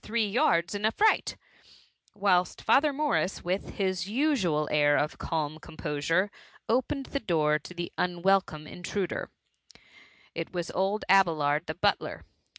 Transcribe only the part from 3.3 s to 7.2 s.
with his usual air of calm composure, opened the